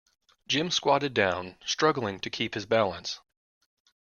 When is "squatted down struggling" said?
0.71-2.19